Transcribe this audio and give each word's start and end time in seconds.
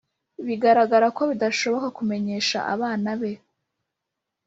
Bigaragara 0.45 1.07
ko 1.17 1.21
bidashoboka 1.31 1.87
kumenyesha 1.97 2.57
abana 2.73 3.09
be 3.19 3.31